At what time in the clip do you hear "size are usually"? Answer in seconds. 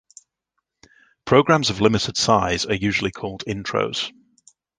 2.17-3.11